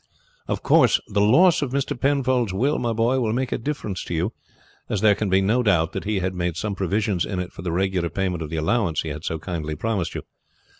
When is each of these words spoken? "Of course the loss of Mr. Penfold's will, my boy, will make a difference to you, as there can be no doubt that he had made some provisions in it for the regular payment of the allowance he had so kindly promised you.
"Of 0.47 0.63
course 0.63 0.99
the 1.09 1.21
loss 1.21 1.61
of 1.61 1.73
Mr. 1.73 1.95
Penfold's 1.95 2.55
will, 2.55 2.79
my 2.79 2.91
boy, 2.91 3.19
will 3.19 3.33
make 3.33 3.51
a 3.51 3.57
difference 3.59 4.03
to 4.05 4.15
you, 4.15 4.33
as 4.89 5.01
there 5.01 5.13
can 5.13 5.29
be 5.29 5.41
no 5.41 5.61
doubt 5.61 5.91
that 5.91 6.05
he 6.05 6.17
had 6.21 6.33
made 6.33 6.57
some 6.57 6.73
provisions 6.73 7.23
in 7.23 7.37
it 7.37 7.51
for 7.53 7.61
the 7.61 7.71
regular 7.71 8.09
payment 8.09 8.41
of 8.41 8.49
the 8.49 8.57
allowance 8.57 9.01
he 9.03 9.09
had 9.09 9.23
so 9.23 9.37
kindly 9.37 9.75
promised 9.75 10.15
you. 10.15 10.23